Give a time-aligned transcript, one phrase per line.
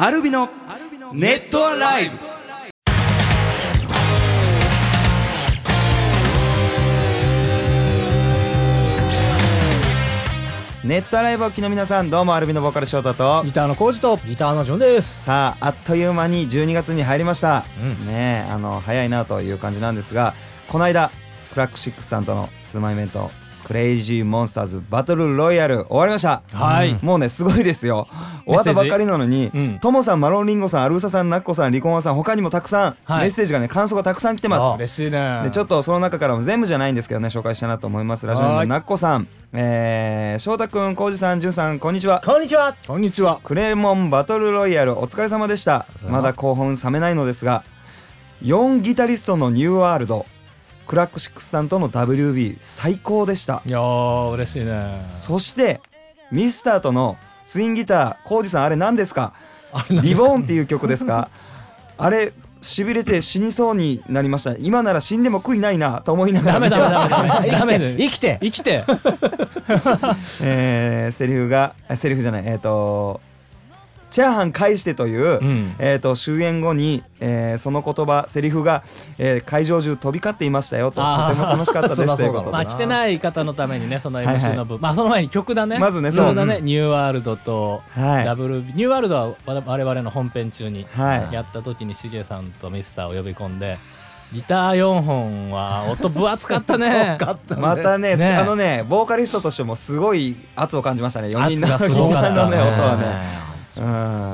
[0.00, 0.48] アルビの
[1.12, 2.16] ネットアライブ。
[10.84, 13.42] ネットアライブをお聞きの皆さんどうもアルビのボーカルショートと。
[13.44, 14.18] ギターのコージと。
[14.18, 15.24] ギターのジョンです。
[15.24, 18.06] さああっという間に12月に入りました、うん。
[18.06, 20.34] ねえあの早いなという感じなんですが
[20.68, 21.10] この間
[21.52, 23.32] クラックシックスさんとのツーマンイベント
[23.68, 26.42] クレイジーモンスターズバトルロイヤル終わりました。
[26.54, 26.98] はい。
[27.02, 28.08] もうねすごいですよ。
[28.46, 29.78] 終わったばっかりなのにうん。
[29.78, 33.20] ともさんマロンリンゴさんアルーサさんナッコさんリコンワさん他にもたくさん、はい。
[33.24, 34.76] メッセージがね感想がたくさん来てます。
[34.78, 35.42] 嬉しいね。
[35.44, 38.26] でちょっとその中からも全部じゃないんですけどね紹介したいなと思います。
[38.26, 38.66] ラジオネームはい。
[38.66, 39.28] ナッコさん。
[39.52, 42.22] えー、翔太くん浩二さんじゅんさんこんにちは。
[42.24, 42.74] こんにちは。
[42.86, 43.40] こんにちは。
[43.44, 47.64] クレモンバトルロイヤルお疲れ様でしたまだ興奮冷めないのですが
[48.42, 50.26] 4ギタリストのニューワールド
[50.88, 53.62] クラックシックスさんとの WB 最高でした。
[53.64, 55.04] いやー嬉しいね。
[55.08, 55.80] そして
[56.32, 59.32] ミスターとのツインギター浩二さんあれ何ですか？
[60.02, 61.30] リボーンっていう曲ですか？
[61.98, 64.54] あれしびれて死にそうになりました。
[64.58, 66.54] 今なら死んでも悔いないなと思いながら。
[66.54, 67.50] ダメダメダメダメ。
[67.50, 67.96] ダメ。
[67.98, 68.38] 生きて。
[68.42, 68.84] 生きて。
[70.42, 72.42] えーセリフがあセリフじゃない。
[72.46, 73.20] えっ、と
[74.10, 75.74] チャーハン返してという、うん。
[75.78, 78.82] えー、と終演後に、えーその言葉セリフが、
[79.18, 82.06] えー会場中飛び交っていましたよととても楽しかったですとい
[82.50, 84.36] まあ来てない方のためにねそのはいはい。
[84.36, 85.78] MC の部まあその前に曲だね。
[85.78, 86.26] まずねそう。
[86.26, 86.56] 曲だね。
[86.56, 88.24] うニューワールドとはい。
[88.24, 91.34] ダブルニューワールドは我我々の本編中にはい。
[91.34, 93.78] やった時にしげさんとミスターを呼び込んで
[94.32, 97.16] ギター4本は音分厚かったね。
[97.16, 98.16] ねまたね。
[98.16, 98.28] ね。
[98.34, 101.28] あのねボーカリストとしてもすごい圧を感じましたね。
[101.28, 103.47] 4人の圧ギターのね音はね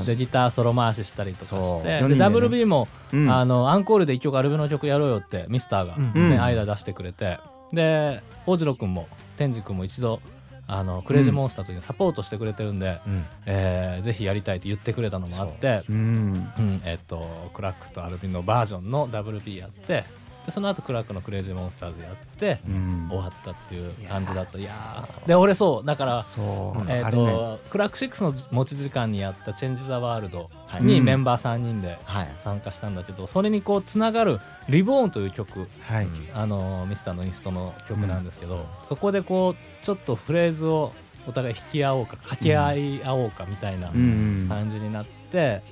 [0.06, 2.00] でギターソロ回ししたりとかして。
[2.02, 2.08] ね。
[2.08, 3.30] で WB もうん。
[3.30, 6.40] あのアンコールで一曲アルビの曲やろうよってミスターが、うん。
[6.40, 7.38] 間出してくれて。
[7.72, 10.20] で大次郎君も天智君も一度
[10.66, 13.24] あのクレイジーモンスターというサポートしてくれてるんで、うん。
[13.46, 16.52] えーぜひやりたいって言ってくれたのもあってうん。
[16.58, 16.82] うん。
[16.84, 20.04] えっとクラックとアルビのバージョンの WB やって
[20.44, 23.06] でその後クラックのクレイジーモンスターズやってうん。
[23.08, 24.58] 終わったっていう感じだった。
[24.58, 25.26] いやー。
[25.28, 26.42] で俺そうだからそ
[26.76, 26.82] う。
[26.90, 27.26] えーあれね。
[27.32, 30.50] とクラック6の持ち時間にやった「チェンジ・ザ・ワールド」
[30.80, 32.28] うんにメンバー3人ではい。
[32.44, 35.66] 参加したんだけどそれにこうつながる「リボーン」という曲。
[35.82, 36.06] はい。
[36.34, 40.92] あのミスターのインストの曲なんですけど、そこでこうちょっとフレーズを
[41.26, 44.46] お互い弾き合おうか掛け合い合おうかみたいなうん。
[44.48, 45.62] 感じになって、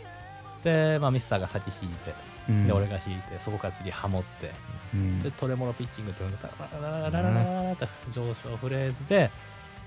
[0.65, 2.31] で、まあ、ミスターが先弾いて、うん
[2.66, 4.53] で俺が引いてそこから次ハモって、
[5.22, 9.30] でトレモロピッチングってラララララララって上昇フレーズで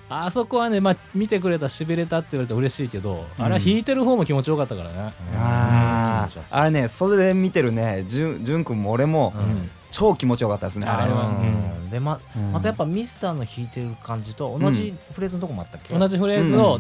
[0.08, 9.34] あそこはね、まあ、見てくれたしびれたって言われて嬉しいけど、あれは弾いてる方も気持ちよかったからね、ああれねそれで見てるねじゅん君も俺も、
[9.92, 12.20] 超気持ちよかったですねあれは、うんでま,、
[12.52, 16.80] またやっぱミスターの弾いてる感じと同じフレーズのとこもあったっけ、同じフレーズを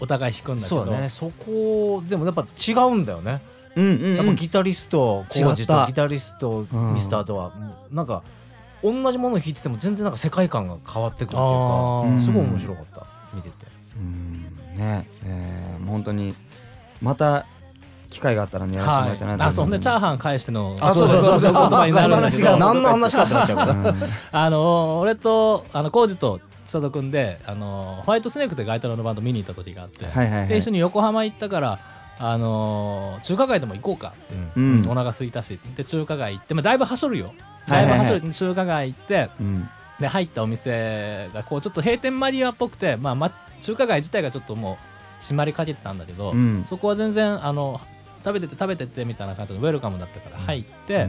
[0.00, 3.40] お互い弾くんだけど、そうねそこでもやっぱ違うんだよね
[3.76, 4.16] うんうんうん。
[4.16, 6.94] やっぱギタリストコージとギタリストうん。
[6.94, 7.52] ミスターとは
[7.92, 8.22] なんか
[8.82, 12.20] 同じものを弾いてても全然なんか世界観が変わってくるっていうあかー。
[12.22, 13.06] すごい面白かった。
[13.34, 13.54] 見てて。
[13.96, 14.42] うん。
[14.76, 15.06] ね。
[15.24, 16.34] えーもう本当に
[17.02, 17.46] また
[18.10, 19.46] 機会があったらねやらせてもらいたいなとあ思い。
[19.46, 21.40] ますそんでチャーハン返してのあそうそうそう。
[21.40, 23.94] そう言葉になるんだけど何の話かってなっちゃう
[24.32, 31.78] あの俺とあのコージと千里君であのホワイトスネークってガイタロのバンド見に行った時があって、はいはいはいで一緒に横浜行ったから
[32.18, 34.86] あの中華街でも行こうかって、うん。
[34.88, 37.34] お腹空いたしで中華街行って、まあ、だいぶはしょるよ。
[37.68, 38.32] だいぶはしょる。
[38.32, 39.68] 中華街行ってうん。
[40.00, 46.64] で入ったお店がこうちょっと閉店間際っぽくて、まあ、ま中華街自体がちょっともう閉まりかけてたんだけど、うん。
[46.68, 47.80] そこは全然あの
[48.24, 51.06] 食べてて食べててみたいな感じのウェルカムだったから入って、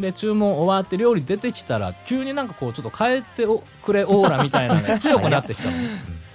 [0.00, 5.76] で注文終わって料理出てきたら急になんかこうちょっと変えておくれオーラみたいなのが強くなってきたの。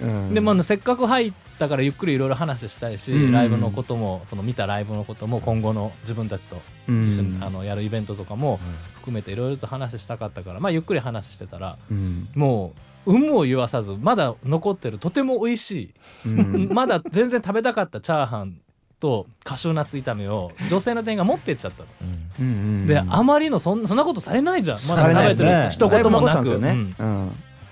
[0.00, 0.34] うん。
[0.34, 3.32] でまあ、せっかく入ったからゆっくりいろいろ話したいし、うん。
[3.32, 7.08] ライブのこともその見たライブのことも今後の自分たちとうん。
[7.08, 8.60] 一緒に、あのやるイベントとかも
[8.94, 12.28] 含めていろいろと話したかったから、まあ、ゆっくり話してたらうん。
[12.34, 12.74] も
[13.06, 15.94] う有無を言わさずまだ残ってるとても美味しい、
[16.26, 16.68] うん。
[16.74, 18.56] まだ全然食べたかったチャーハン
[18.98, 21.88] とカシューナッツ炒めを女性の店員が持ってっちゃったの。
[22.38, 22.46] うん。
[22.46, 22.50] う
[22.84, 24.76] んであまりのそんそんなことされないじゃん。
[24.88, 26.60] まだ食べてる一言もなく、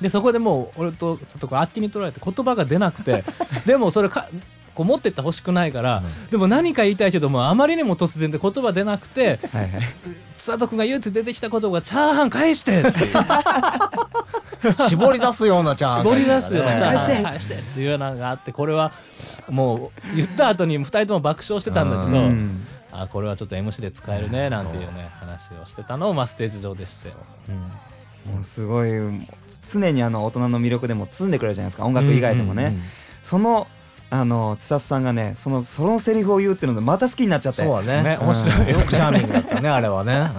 [0.05, 3.25] でそこでもう俺とちょっとこうあっちに取られて言葉が出なくて
[3.65, 4.29] でもそれか
[4.75, 9.71] こう持ってってほしくないから、でも何か言いたいけどもあまりにも突然で言葉出なくてはいはい。
[10.35, 12.99] 佐藤君が唯一出てきたことが「チャーハン返して!」って
[14.89, 16.03] 絞り出すようなチャーハン。
[16.03, 17.15] 絞り出すよ「チャー返して。
[17.15, 18.93] ハン返して!」っていうのがあってこれは
[19.49, 22.67] もう言った後に2人とも爆笑してたんだけうど、ん。
[22.93, 27.13] あこれはちょっと MC で使えるねなんていうね話をしてたのをまあステージ上でして。
[28.27, 28.91] うんもうすごい
[29.67, 31.85] 常にあの大人の魅力でも包んでくれるじゃないですか。
[31.85, 32.83] 音楽以外でもね、うんうんうん。
[33.23, 33.67] その
[34.11, 37.63] あの千里さんがねそのそのセリフを言うっていうのでまた好きになっちゃって。
[37.65, 38.03] そうだね。
[38.03, 38.79] ね面白いよ。
[38.81, 40.31] くチャーミングだったね あれはね。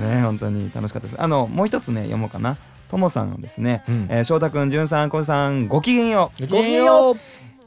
[0.00, 1.20] ね本当に楽しかったです。
[1.20, 2.56] あのもう一つね読もうかな。
[2.90, 4.06] ともさんのですね、うん。
[4.10, 6.42] えー翔太くんじゅんさんこじさんごきげんよう。
[6.42, 7.16] うんごきげんよう。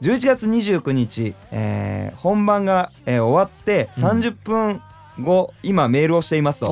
[0.02, 4.80] 11月29日、えー本番が、えー終わって30分
[5.18, 6.66] 後、今メールをしていますと。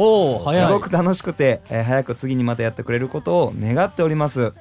[0.69, 4.53] すごく楽しくて、えー早く次にまたやってくれることを願っております、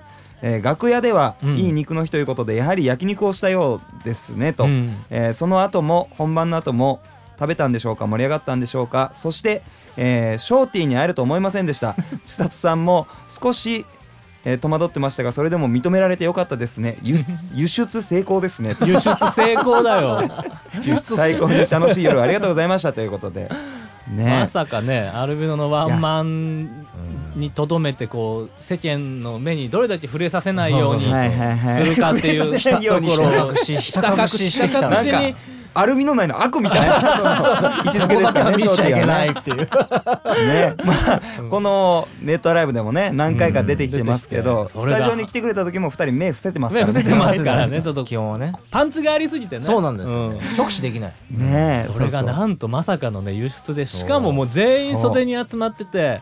[0.42, 1.56] えー楽屋では、うん。
[1.56, 4.96] いい肉の日ということでやはり焼肉をしたようですねと、うん。
[5.10, 7.02] えーその後も本番の後も
[7.40, 9.12] 食べたんでしょうか盛り上がったんでしょうか。
[9.16, 9.64] そして、
[9.98, 11.96] えーショーティーに会えると思いませんでした。
[12.26, 13.86] 千里さんも少し、
[14.46, 16.98] えー戸惑ってましたがそれでも認められてよかったですね。
[17.02, 17.18] 輸
[17.56, 18.76] 輸出成功ですね。
[18.86, 20.22] 輸出成功だよ。
[21.02, 23.50] 最高に楽しい夜ありがとうございましたということで。
[24.08, 24.40] ね。
[24.42, 26.86] まさかねアルビノのワンマン
[27.36, 34.90] にとどめてこう世間の目にどれだけ触れさせないようにするかっていうひた隠ししてきた。
[34.90, 35.36] 隠しに
[35.74, 36.96] アルミの内の悪みたいな
[37.86, 39.58] 位置づけですからね見しちゃいけないっていう。
[39.58, 39.68] ね、
[40.84, 46.94] まあ、このネットライブでもね何回か出てきてますけど、うんスタジオに来てくれた時も二人目伏せてますからね。
[46.94, 48.54] 目伏せてますからねちょっと基本はね。
[48.72, 49.62] パンチがありすぎてね。
[49.64, 51.14] そうなんですようね直視できない。
[51.32, 53.86] ねえそれがなんとまさかのね輸出で。
[53.86, 56.22] しかももう全員袖に集まってて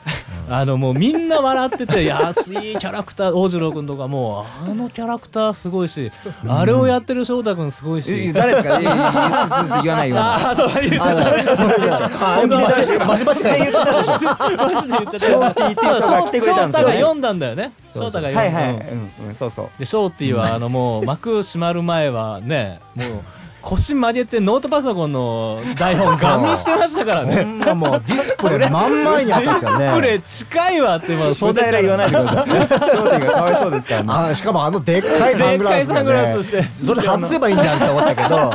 [0.50, 6.12] あのもうみんな笑ってて 安いキャラクター大次郎君とかもうあのキャラクターすごいし
[6.48, 9.41] あれをやってる翔太君すごいいしや誰ですか？
[9.84, 10.26] いやいやいや言わない言わ。
[10.26, 11.56] ないああそう言っちゃった。
[11.56, 13.72] それで本気で出してバチバチだよ。
[13.72, 15.20] マジで言っちゃった。
[15.20, 16.68] ショーティーっていう人が来てくれた。
[16.68, 17.74] んですよ翔太が読んだんだよね。
[17.90, 18.40] 翔太が読んだ。
[18.40, 18.88] はいはい、
[19.28, 19.70] うんそうそう。
[19.80, 23.08] でショーティーはあのもう幕閉まる前はねもう
[23.62, 36.64] 腰曲げてノートパソコンの台本ガン見してましたからほねんまもうディスプレイ真ん前にあったんですからこれね近いわってもうそれ言わないでくださいショーティーがかわいそうですからね あしかもあのでっかいサングラスでっかいサングラスして。
[36.74, 38.54] それ外せばいいんじゃんって思ったけど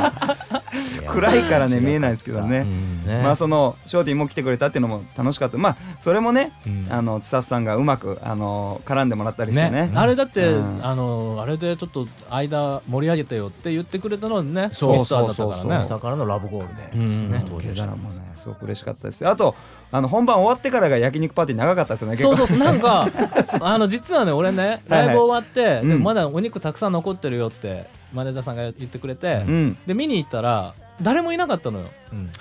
[1.11, 2.65] 暗いからね見えないですけどね、
[3.05, 3.21] ね。
[3.23, 5.57] まあそのショーティーも来てくれたっていうのも楽しかった。
[5.57, 6.87] まあそれもね、うん。
[6.89, 9.87] あの千里さんがうまくあの絡んでもらったりしてね。
[9.87, 10.79] ね、あれだって、うん。
[10.83, 16.91] あのあれでちょっと間盛り上げてよって言ってくれたのにねそうミスターだったそうそうからね下からのラブゴールで。
[16.95, 17.31] うん。
[17.31, 19.27] ねだからもうねすごく嬉しかったです。
[19.27, 19.55] あと
[19.91, 22.57] あの本番終わってからが焼肉パーティー長かったですよねそうそうそう。
[22.57, 23.07] なんか
[23.61, 25.07] あの実はね俺ねはいはい。
[25.07, 25.89] ライブ終わって、うん。
[25.89, 29.77] でもまだお肉たくさん残ってるよってマネージャーさんが言ってくれて、うん。
[29.85, 31.85] で見に行ったら誰もいなかったのよ、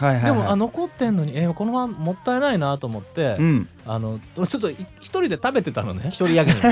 [0.00, 3.68] でもあ残ってんのにえーこのままもったいないなと思って、うん。
[3.86, 6.08] あの俺ちょっとい一人で食べてたのね。
[6.08, 6.62] 一人焼肉。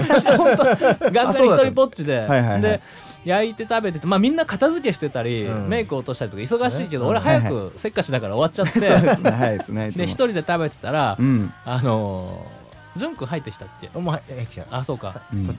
[1.12, 2.62] 楽屋に一人ぼっちで、はいはいはい。
[2.62, 2.80] で
[3.24, 5.68] 焼いて食べてて、まあ、みんな片付けしてたり、うん。
[5.68, 8.80] メイク落としたりとか忙しいけど、ね俺早はいくせっかちだから終わっちゃって、
[10.04, 11.52] 一人で食べてたら、うん。
[11.64, 12.63] あのー、
[12.96, 13.90] ジュン君入ってきたっけ？
[13.94, 15.22] お前え違うあそうか。
[15.32, 15.58] うん。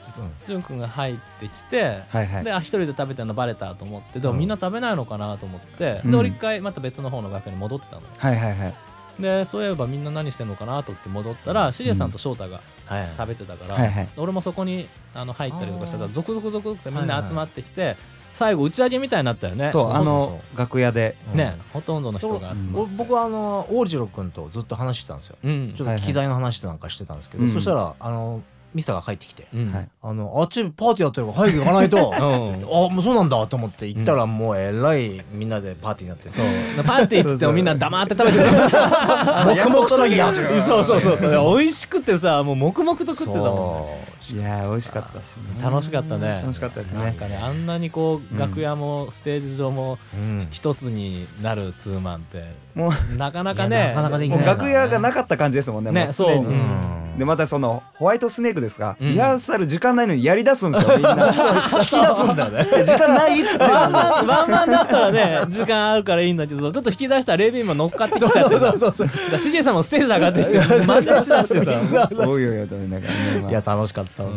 [0.63, 2.43] 君が入ってきて、はいはい。
[2.43, 4.39] であ一人で食べてるのバレたと思ってでもうん。
[4.39, 6.11] みんな食べないのかなと思って、うん。
[6.11, 8.01] で俺一回また別の方の楽屋に戻ってたの。
[8.17, 8.73] はいはいはい。
[9.19, 14.09] でそういえばみんな何してんのかなと思って戻ったらしげさんと翔太がはい食べてたから、はいはい。
[14.17, 16.03] 俺もそこにあの入ったりとかしてた。
[16.03, 17.95] ら続々続々ってみんな集まってきて、
[18.35, 19.71] 最後打ち上げみたいになったよね。
[19.71, 21.15] そうあの楽屋で。
[21.33, 25.37] ね、ほとんどの人が集まっお僕はあの大次郎君とずっと話してたんですよ。
[25.41, 27.53] ちょっと機材の話なんかしてたんですけど、うん。
[27.53, 28.43] そしたらあの
[28.75, 29.71] ミスターが帰ってきて、うん。
[29.71, 29.89] はい。
[30.03, 31.97] あのあっちパーティーやってるから早く行かないと。
[32.11, 32.65] うん。
[32.65, 36.45] あもうそうなんだと思って行ったらもうえらいみんなでパーティーになってそう。
[36.83, 38.45] パーティーっつってもみんな黙って食べてる。
[38.45, 41.57] 黙々とやるそうそうそうそう。
[41.57, 45.63] 美味しくてさもう黙々と食ってたもんそいやー美味しかったしね。
[45.63, 46.41] 楽しかったね。
[46.41, 47.03] 楽しかったですね。
[47.03, 50.47] なんかねあんなにこう楽屋もステージ上もううん。
[50.51, 53.89] 一つになるツーマンってもうなかなかね。
[53.89, 54.41] なかなかできもな。
[54.41, 56.37] いう楽屋がなかった感じですもんねねそう。
[56.37, 59.09] うんでまたそのホワイトスネークですか、うん。
[59.09, 61.11] リハーサル時間ないのにやりだすんですよみんな。
[61.79, 62.65] 引き出すんだよね。
[62.85, 73.01] 時間ないっつってワンマンワンマンだったらね時間あるからいいんだけどちょっと引き出したらレビンも乗っかってきちゃってさそうそうそうだからしげさんもステージ上がってきて真似しだしてさおいおいおいね、
[73.41, 73.51] まあ。
[73.51, 74.33] いや楽しかった本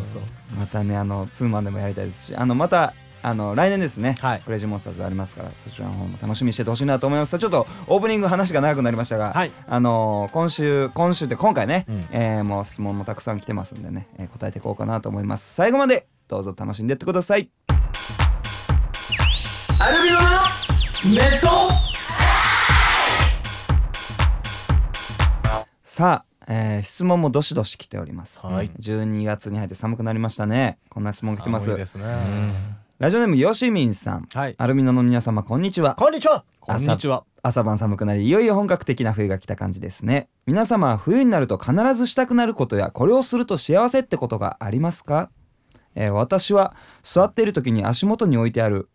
[0.58, 2.94] またねあのツーマンでもやりたいですしあのまた
[3.28, 4.40] あの来年ですね、はい。
[4.40, 7.38] クレイジーモンスターズありますからそちらの方も楽しみにしててほしいなと思います。
[7.38, 9.52] ちょっとオープニング話が長くなりましたが、はい。
[9.66, 12.06] あの今週今週って今回ね、うん。
[12.10, 15.54] えーもう質問もたくさん来てますんでね、えー答えていこうかなと思います。
[15.54, 17.50] 最後までどうぞ楽しんでってください。
[19.78, 20.26] アルビノの
[21.14, 21.48] ネット。
[25.84, 28.70] さあ、えー質問もどしどし来ております、はい。
[28.80, 30.78] 12月に入って寒くなりましたね。
[30.88, 31.66] こんな質問来てます。
[31.66, 34.56] 寒いですねラジオネームよしみんさん、はい。
[34.58, 35.94] アルミノの皆様こんにちは。
[35.94, 36.44] こんにちは。
[36.58, 37.22] こんにちは。
[37.44, 40.28] 朝晩寒くなりいよいよ本格的な冬が来た感じですね。
[40.46, 45.30] 皆様は冬になると必ずしたくなることやこれをすると幸せってことがありますか、
[45.94, 46.74] えー私は
[47.04, 48.88] 座っている時に足元に置いてある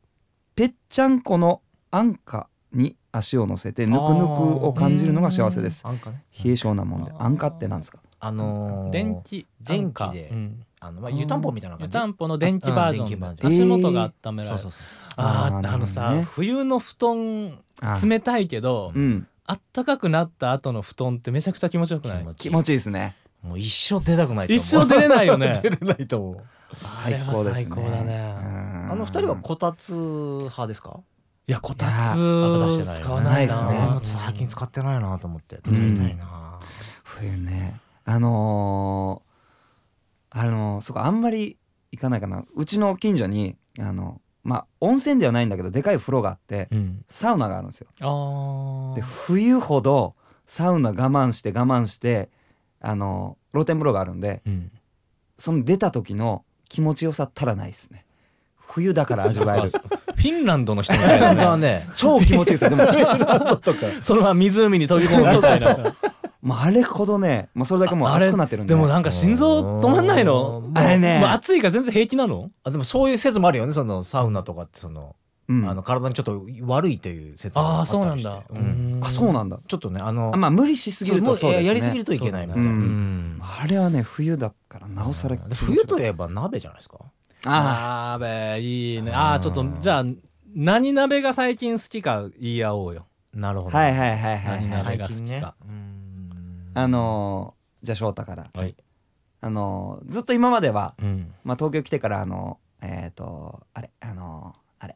[0.54, 5.88] ぺっちゃんこの安価に足を乗せてぬくぬくを感じるのが幸せです。
[5.88, 6.02] ね。
[6.44, 7.12] 冷え性なもんで。
[7.20, 8.00] 安価ってなんですか？
[8.20, 10.28] あのー電気電気で。
[10.30, 11.96] うんあのまあ湯たんぽみたいな感じ？
[11.96, 14.62] 湯たんぽの電気バージョン足元が温められる。
[14.62, 14.82] そうそうそう。
[15.16, 17.60] あーあーあのさ、冬の布団
[18.10, 19.28] 冷たいけど、うん。
[19.46, 22.26] あったかくなった後の布団ってめちゃくちゃ気持ちよくない？
[22.36, 22.76] 気持ちいい。
[22.76, 23.16] ですね。
[23.42, 24.58] もう一生出たくないと思う。
[24.58, 25.60] 一生出れないよね。
[25.64, 26.44] 出れないと思う。
[26.76, 27.30] 最高ですね。
[27.30, 28.36] あれは最高だね。
[28.40, 28.44] う
[28.88, 28.92] ん。
[28.94, 31.00] あの二人はこたつ派ですか？
[31.46, 31.86] いやこた
[32.16, 33.62] つ使わないな。
[33.62, 34.24] ないですね。
[34.24, 35.60] 最近使ってないなと思って。
[35.64, 36.60] 使いたいな。
[37.04, 37.80] 冬ね。
[38.06, 39.33] あのー
[40.36, 41.58] あのーそこあんまり
[41.92, 42.44] 行かないかな。
[42.56, 47.06] うちの近所にあのまあ温泉ではないんだけどでかい風呂があってうん。
[47.08, 47.88] サウナがあるんですよ。
[48.96, 52.30] で冬ほどサウナ我慢して我慢して
[52.82, 54.72] あの露天風呂があるんでうん。
[55.38, 58.06] その出た時の気持ちよさったらないですね。
[58.58, 59.70] 冬だから味わえる。
[60.16, 62.70] フィンランドの人みたいだ 本当はねね超気持ちいいですよ。
[62.72, 62.84] でも
[64.02, 65.78] そのまま湖に飛び込むみたいな
[66.44, 68.76] もうあれほどねもうそれだけもうあれ熱くなってるんで。
[68.76, 70.60] でもなんか心臓止まんないの？
[70.60, 70.78] うん。
[70.78, 71.20] あれね。
[71.20, 72.52] もう暑いから全然平気なの？
[72.66, 75.16] あでもそういう説もあるよねそのサウナとかってその
[75.48, 75.70] うん。
[75.70, 77.92] あの体にちょっと悪いという説ああったりして。
[77.92, 78.44] そうなんだ。
[78.50, 79.00] うん。
[79.02, 79.58] あそうなんだ。
[79.68, 81.64] ちょっとねあのあまあ無理しすぎるとそうね。
[81.64, 82.70] やりすぎるといけないみたいな。
[82.70, 82.74] そう。
[82.74, 83.40] ん。
[83.42, 86.98] あれはね冬だからなおさらで冬といえば鍋じゃないですか。
[87.46, 89.14] あ鍋いいね。
[89.14, 90.06] ああちょっとじゃあ
[90.54, 93.08] 何鍋が最近好きか言い合おうよ。
[93.34, 94.66] なるほどはいはいはいはい。
[94.68, 95.24] 何はい鍋が好きか。
[95.24, 95.44] ね。
[95.66, 95.93] うん
[96.74, 98.46] あのーじゃあ翔太から。
[98.54, 98.76] はい。
[99.42, 101.34] あのーずっと今まではうん。
[101.44, 104.96] まあ東京来てからあのえっとあれあのーあれ。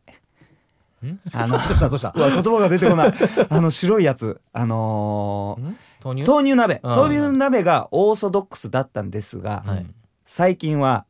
[1.07, 1.19] ん？
[1.33, 1.89] あの どうした？
[1.89, 2.13] どうした？
[2.15, 3.13] うわ言葉が出てこない。
[3.49, 4.41] あの白いやつ。
[4.53, 6.29] あのー豆乳？
[6.31, 6.79] 豆乳鍋。
[6.83, 6.91] うん。
[6.91, 9.85] 豆乳鍋がオーソドックスだったんですがはい。
[10.25, 11.05] 最近は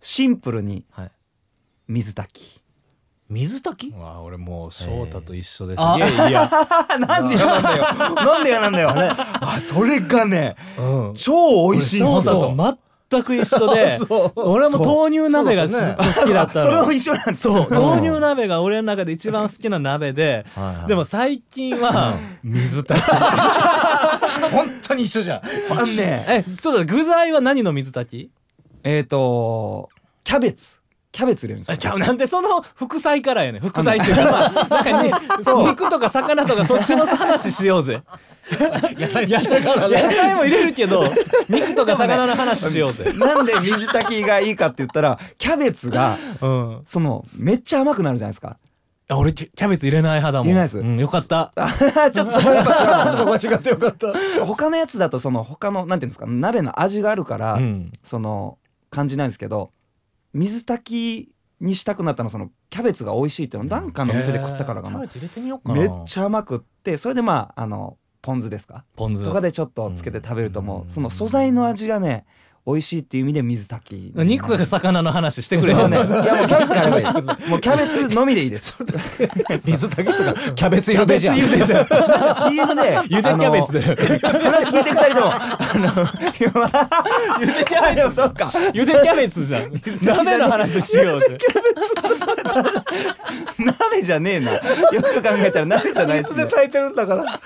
[0.00, 1.10] シンプルにはい。
[1.88, 2.57] 水炊き
[3.28, 3.94] 水炊き？
[3.94, 5.80] うわ俺もう翔太と一緒です。
[5.80, 5.96] あ。
[5.98, 6.50] げえ いや。
[6.98, 7.46] なんでや？
[7.46, 8.90] なんだよなんでやなんだよ。
[8.96, 11.14] あそれがねうん。
[11.14, 12.76] 超美味しいんですよ。
[13.10, 13.98] 全く一緒で
[14.36, 16.64] 俺も豆乳鍋がずっと好きだったの。
[16.66, 17.54] それも一緒なんですそう。
[17.54, 20.88] よ豆乳鍋が俺の中で一番好きな鍋ではいはい。
[20.88, 23.10] でも最近は水炊き。
[24.52, 25.40] 本当に一緒じゃん。
[25.70, 26.44] あのねえ。
[26.62, 28.30] ちょっと具材は何の水炊き？
[28.84, 29.88] えっと
[30.24, 30.78] キャベツ
[31.10, 31.74] キャベツ入れるんですよ。
[31.74, 33.62] えちゃうなんでその副菜からやねん。
[33.62, 35.12] 副菜っていうかまあなんかね
[35.66, 38.02] 肉とか魚とかそっちの話しようぜ。
[38.98, 39.28] 野菜。
[39.28, 41.04] 野菜も入れるけど
[41.48, 43.12] 肉とか魚の話しようぜ。
[43.16, 46.82] なんで水炊きがいいかって言ったらキャベツがうん。
[46.84, 48.58] そのめっちゃ甘くなるじゃないですか。
[49.10, 50.46] あ俺キャベツ入れない派だもん。
[50.48, 50.78] 入れないです。
[50.80, 51.52] うん、よかった。
[52.12, 54.06] ちょっとそこはやっぱ違うそこは違ってよかった。
[54.08, 57.90] な他のやつだとその他のなんていうんですか鍋の味があるから、うん。
[58.02, 58.58] その
[58.90, 59.70] 感じないんですけど
[60.38, 65.80] 水炊きにしたくなったのはそのキャベツが美味しいっていうのをなんかの店で食ったからかな、キャベツ入れてみようかな。
[65.80, 68.84] めっちゃ甘くってそれでまああのポン酢ですか？
[68.96, 69.24] ポン酢。
[69.24, 70.86] とかでちょっとつけて食べるともうん。
[70.86, 72.26] うその素材の味がね
[72.68, 74.12] 美味しいっていう意味で水炊き。
[74.14, 75.96] 肉か魚の話してくれよね。
[75.96, 77.04] いやもうキャベツがあればいい
[77.48, 78.76] もうキャベツのみでいいです。
[79.64, 81.36] 水炊きとかキャベツ茹でじゃん。
[81.36, 83.28] CM でゆで。
[83.28, 86.06] キャベツで話聞いてくれるとあの
[87.40, 88.52] ゆでキャベいやそうか。
[88.52, 89.72] ツゆでキャベツじゃん。
[90.02, 91.38] 鍋の話しようぜ
[93.58, 94.52] 鍋じゃねえな。
[94.54, 94.60] よ
[95.02, 96.44] く考えたら鍋じゃないですね。
[96.44, 97.40] 炊いてるんだから。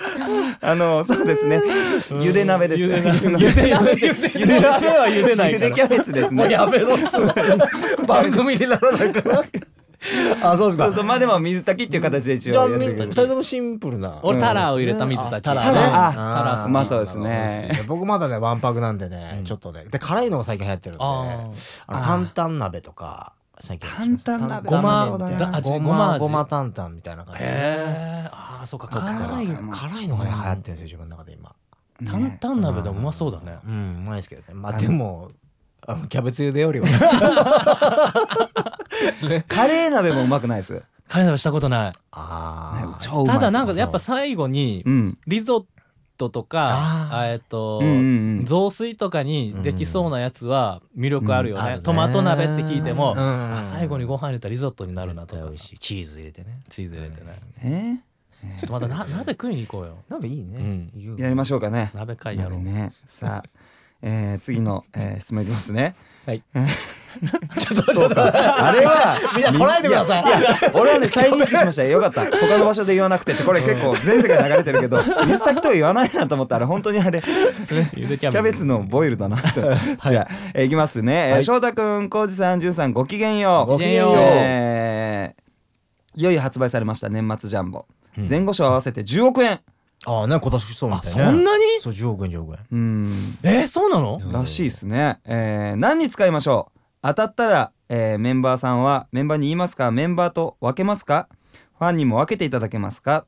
[0.61, 1.63] あのそうですね。
[2.21, 3.19] ゆで鍋ですゆで鍋。
[3.39, 3.97] ゆで鍋。
[4.35, 5.67] ゆで鍋はゆでないから。
[5.67, 9.45] ゆでキャベツですもうねやめろっつう番組にならないから。
[10.43, 10.85] あそうですか。
[10.87, 11.05] そうそう。
[11.05, 14.19] まあでも水炊きっていう形で一じゃあ応やってる二人ともシンプルな。
[14.23, 15.73] 俺タラを入れた水炊きタラね。
[15.73, 17.85] タラああそうですね。
[17.87, 19.45] 僕まだねわんぱくなんでね、うん。
[19.45, 19.85] ちょっとね。
[19.91, 21.05] で辛いのが最近流行ってるんで。
[21.05, 21.51] あ
[21.87, 25.17] あの担々鍋とか最近担々鍋ごまご
[25.71, 27.45] ごまごま担々みたいな感じ。
[27.45, 31.55] へえああそうか辛い辛い辛いのがね流行ってるんですよ自分の中で今。
[32.05, 33.59] 担々鍋でもうまそうだね。
[33.65, 33.99] うん。
[33.99, 34.49] うまいですけどね。
[34.55, 35.29] まあでも
[35.87, 36.89] あのキャベツ茹でよりは。
[39.47, 40.83] カレー鍋もうまくないです。
[41.07, 41.93] カレー鍋したことない。
[42.11, 42.99] あー。
[42.99, 45.17] 超うまいですただなんかやっぱ最後にうん。
[45.29, 45.65] リゾッ
[46.23, 47.95] トとかえっとうんうん
[48.39, 48.45] うん。
[48.45, 51.63] 雑炊とかにできそうなやつは魅力あるようん。
[51.63, 51.77] あるね。
[51.79, 53.15] ねトマト鍋って聞いても
[53.63, 56.61] 最後にご飯入れたらリゾットになるなとかチーズ入れてね。
[56.69, 57.33] チーズ入れてね。
[57.63, 58.05] ね
[58.61, 59.99] ちょっとまたな鍋食いに行こうよ。
[60.09, 61.91] 鍋いいね、言うやりましょうかね。
[61.95, 62.59] 鍋会やろう。
[62.59, 62.93] 鍋ね。
[63.07, 63.49] さあ、
[64.03, 65.95] えー、次の、えー、質問いきますね。
[66.27, 66.43] はい
[68.17, 70.23] あれはみんな来ないでください。
[70.23, 72.25] いやいや俺はね再認識しましたよかった。
[72.37, 79.61] 他の場所で言わなくてってこれ結構全世界流れてるけど水炊きとは言わないなと思ったら本当にあれキキャベツのボイルだなと。
[79.61, 81.41] じゃあ、えーいきますね。
[81.43, 83.71] 翔太くん、浩二さん、じゅんさん、ごきげんよう。
[83.73, 84.15] ごきげんよう。
[84.17, 85.43] えー
[86.15, 87.87] いよいよ発売されました年末ジャンボ、
[88.19, 88.29] うん。
[88.29, 89.61] 前後賞合わせて10億円
[90.05, 91.25] ああね今年そうみあたいね。
[91.25, 91.65] そんなに？
[91.81, 92.59] そう10億円10億円。
[92.71, 93.39] うん。
[93.43, 94.21] えそうなの？
[94.31, 96.72] らしいですね、えー何に使いましょう？
[97.03, 101.29] 当たったら、えーメンバーさんはメンバーに言いますかメンバーと分けますか？
[101.79, 103.27] ファンにも分けていただけますか、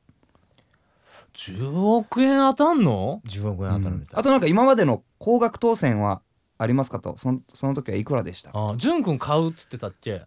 [1.33, 4.19] 10億円当たんの？10億円当たるみたい。
[4.19, 6.21] あとなんか今までの高額当選は
[6.57, 7.17] ありますかと？
[7.17, 8.51] そのその時はいくらでした？
[8.53, 10.21] あ潤くん買うっつってたっけ？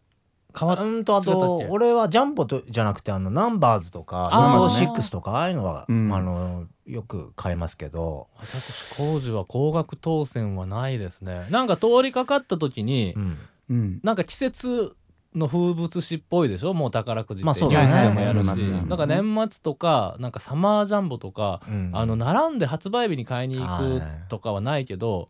[0.58, 4.58] 買わうんとあと俺はジャンボとじゃなくてあのナンバーズとかあー。
[4.58, 6.12] ロト6とかああいうのは、うん。
[6.12, 11.46] あのよく買いますけど、私工事は高額当選はないですね。
[11.50, 13.38] なんか通りかかった時に、うん。
[13.70, 14.96] うんなんか季節
[15.34, 16.74] の風物詩っぽいでしょ？
[16.74, 21.90] もう宝くじってまあそうニュだねースでもやるし、年末ジャンボなんか年末とかなんかサマージャンボとか、うん。
[21.92, 25.28] あの並んで発売日に買いに行くとかはないけど、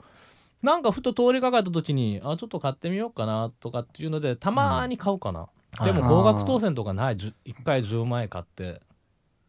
[0.62, 5.48] なんかふと通りかかった時にあちょっと買ってみようかなとかっていうのでたまに買うかな、
[5.84, 6.10] でもはい。
[6.10, 7.32] 高額当選とかない1
[7.64, 8.80] 回10万円買って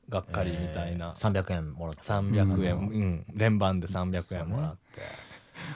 [0.09, 2.01] がっかりみたいな、300円もらって。
[2.01, 3.25] 300円、ううん。
[3.33, 5.01] 連番で300円もらって、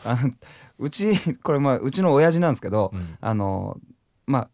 [0.04, 0.32] あの
[0.80, 3.18] うちこれまあうちの親父なんですけど、うん。
[3.20, 3.80] あの
[4.26, 4.50] まあ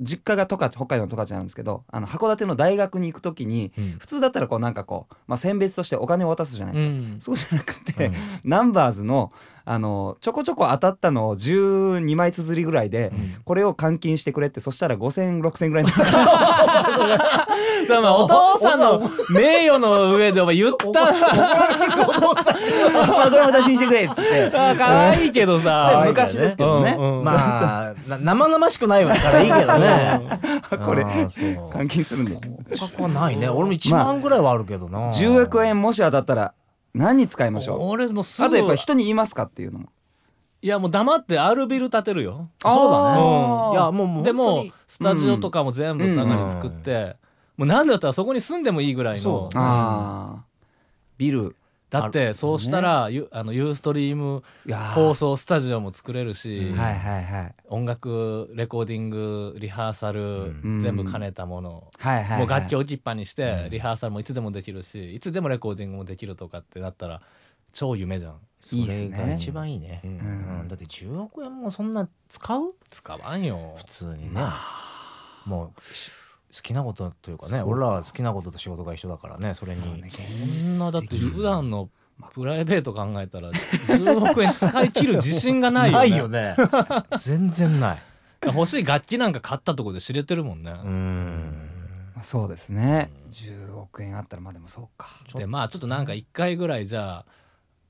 [0.00, 3.96] 実家が十勝北海道の十勝なんですけどあの函館の大学に行く時にうん。
[3.98, 7.20] 普通だったらこうなんかこう、まあ、選別としてお金を渡すじゃないですか、うん。
[7.20, 8.14] そうじゃなくて、うん。
[8.44, 9.32] ナンバーズの
[9.64, 13.34] あのちょこちょこ当たったのを12枚綴りぐらいで、うん。
[13.44, 16.02] これを換金してくれってそしたら50006000ぐらいになる
[17.90, 21.14] さあまあお父さんの名誉の上でお前言ったら。
[23.06, 24.56] これ私にしてくれっつって。
[24.56, 26.04] あ可愛いけどさ。
[26.06, 27.24] 昔ですけどね、うんうん。
[27.24, 30.40] まあな生々しくないからいいけどね。
[30.84, 32.38] これ換金するんで
[32.78, 33.48] 価格はないね。
[33.48, 36.54] 俺も1万ぐらいはあるけどな、10億円もし当たったら
[36.94, 37.90] 何に使いましょう?
[37.90, 38.46] 俺もすぐ。
[38.46, 39.86] あとやっぱ人に言いますかっていうのも。
[40.62, 42.48] いやもう黙ってアルビル建てるよ。
[42.62, 43.22] そうだね。
[43.72, 47.16] いやもうもうでもスタジオとかも全部中に作って、
[47.60, 50.42] もうなんだったらそこに住んでもいいぐらいの。
[51.18, 51.54] ビル。
[51.90, 54.42] だってそうしたらユあのユーストリーム
[54.94, 57.54] 放送スタジオも作れるし、はいはいはい。
[57.68, 60.80] 音楽レコーディングリハーサル、ん。
[60.80, 62.38] 全部兼ねたもの、はいはいはい。
[62.38, 67.20] もう楽器置きっぱにして、リハーサルもいつでもできるしいつでもレコーディングもできるとかってなったら
[67.74, 69.36] 超夢じゃん、そいいっすね。
[69.38, 70.00] 一番いいね。
[70.02, 70.10] うん。
[70.60, 70.68] うん。
[70.68, 72.74] だって10億円もそんな使う？
[72.88, 73.74] 使わんよ。
[73.76, 74.40] 普通にね。
[75.44, 76.10] もうし
[76.54, 80.10] 好きなことというかね俺らは好きなことと仕事が一緒だからねそれに。
[80.10, 81.88] そんなだって普段の
[82.34, 85.98] プライベート考えたら10億円使い切る自信がないよね。
[85.98, 86.56] ないよね。
[87.18, 87.98] 全然ない。
[88.42, 91.68] 欲しい楽器なんか買ったところで知れてるもんね、うん。
[92.14, 93.10] まあそうですね。
[93.32, 95.08] 10億円あったらまあでもそうか。
[95.34, 97.24] でまあちょっとなんか1回ぐらいじゃ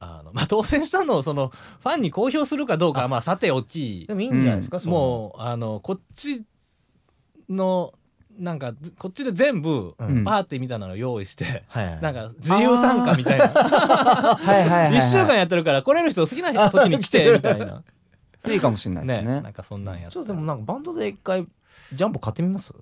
[0.00, 4.06] ああの、まあ、当選したのをそのファンに公表するかどうかはまあさておき。
[4.06, 4.96] でもいいんじゃないですか、その。
[4.96, 6.44] もうあのこっち
[7.48, 7.92] の
[8.40, 10.24] なんかこっちで全部パうん。
[10.26, 12.00] ーティーみたいなの用意して、はいはい。
[12.00, 13.48] なんか自由参加みたいな。
[13.48, 17.82] はいはいはい、はい、1週間やってるから来れる人好きな時に来てみたいな。
[18.48, 19.34] いいかもしれないですね。
[19.36, 21.46] ねなんかそんなんやっちょっとでもなんかバンドで一回
[21.92, 22.74] ジャンボ買ってみます？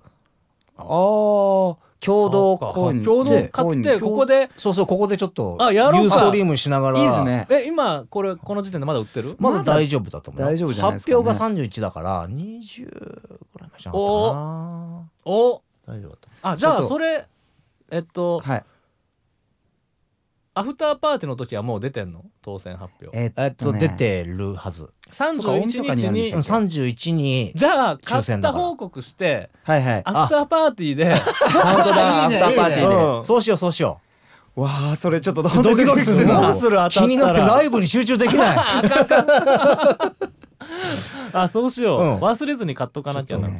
[0.77, 4.49] ああ共同購入共同買ってここで？
[4.57, 5.99] そうそうここでちょっとあやろうか。
[6.01, 6.99] ユーストリームしながら。
[6.99, 7.45] いいですね。
[7.49, 9.35] え今これこの時点でまだ売ってる？
[9.37, 10.47] まだ大丈夫だと思うよ。
[10.47, 11.15] 大丈夫じゃないですかね。
[11.17, 12.91] 発表が31だから20ぐ
[13.59, 17.25] らいまでじゃなかったかなお大丈夫だとあじゃあそれ
[17.91, 18.63] えっとはい。
[20.55, 22.25] アフターパーティーの時はもう出てんの？
[22.41, 23.17] 当選発表。
[23.17, 26.03] えっえっとね出てるはず31そうか大晦日に。
[26.03, 26.27] やるんで日に。
[26.27, 30.01] したっけ31にじゃあ買った報告してはいはい。
[30.05, 31.15] アフターパーティーで。
[31.51, 32.95] カウントダウンアフターパーティーで。
[32.95, 33.25] うん。
[33.25, 33.99] そうしようそうしよ
[34.55, 36.25] わあそれちょっとドドキドキする
[36.89, 37.31] 気にな。
[37.31, 38.57] ってライブに集中できない。
[41.31, 42.17] あそうしよう、うん。
[42.17, 43.51] 忘れずに買っとかなきゃな、い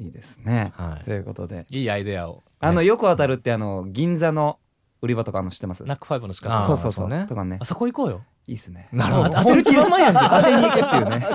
[0.00, 1.04] いですね、はい。
[1.04, 1.64] ということで。
[1.70, 2.42] いいアイデアを。
[2.60, 4.58] あのよく当たるってあの銀座の
[5.02, 5.84] 売り場とかあるの知ってます？
[5.84, 7.10] ナックファイブの仕あ方そうそうそう。
[7.10, 7.26] そうね。
[7.28, 7.58] とかね。
[7.60, 8.22] あそこ行こうよ。
[8.46, 8.88] いいっすね。
[8.92, 9.30] なるほど。
[9.30, 10.14] 当てる気満々やん。
[10.14, 11.26] け当てに行くっていうね。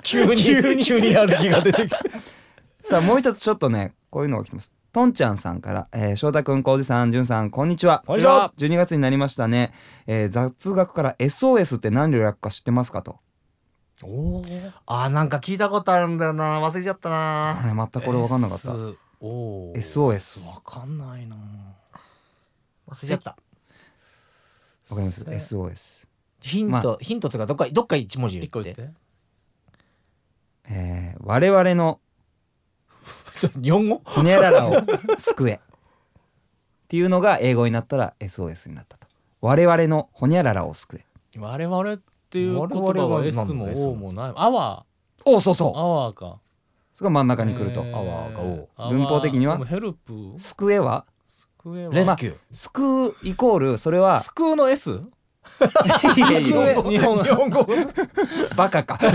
[0.04, 1.10] 急に急に。
[1.12, 1.98] やる気が出てきた
[2.84, 4.72] さあもう一つちょっとねこういうのが来てます。
[4.92, 8.04] とんちゃんさんから、えー、翔太くん、こうじさん、じゅんさん、こんにちは。
[8.06, 8.52] こんにちは。
[8.58, 9.72] 12月になりましたね。
[10.06, 13.18] えー、雑学から SOS って何略か知ってますかと。
[14.04, 14.42] お
[14.86, 16.60] あーなんか聞いたことあるんだよな。
[16.60, 18.72] 忘れちゃったあなれ全くこれ分かんなかった。
[19.20, 21.36] おー SOS わかんないな
[22.88, 23.36] 忘れちゃった。
[24.90, 26.06] わかります ?SOS。
[26.40, 28.46] ヒント、まヒントとかどっかどっか一文字言って。
[28.48, 28.90] 一個言って。
[30.66, 32.00] えー、我々の
[33.38, 34.02] ちょ日本語？
[34.04, 34.74] ほにゃららを
[35.18, 35.54] 救え。
[35.54, 39.06] っていうのが英語になったら SOS になったと。
[39.40, 41.38] 我々のほにゃららを救え。
[41.38, 44.32] 我々っていう言葉我々はは S なんだも S O もない。
[44.36, 44.84] アワ
[45.24, 46.40] おそうそーアワーか。
[46.92, 47.96] それが真ん中に来ると、えー。
[47.96, 48.96] アワーがおアワー。
[48.96, 50.34] 文法的にはヘルプ。
[50.38, 50.78] スクエ
[51.68, 51.94] は机は。
[51.94, 52.36] レスキュー。
[52.52, 55.00] スクイコールそれはスクの S?
[56.16, 57.22] いやいや日本語。
[57.22, 57.66] 日本語？
[58.56, 58.98] バカか。
[59.00, 59.10] いや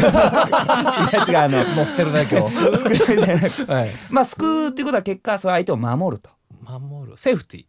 [1.27, 2.77] 違うあの乗ってるね今日。
[2.77, 3.91] スクじゃなくい。
[4.11, 6.29] まあ救うっていうことは結果それ相手を守ると。
[6.63, 7.17] 守る。
[7.17, 7.65] セーフティ